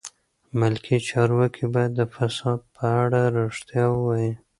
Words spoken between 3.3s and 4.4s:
رښتیا ووایي.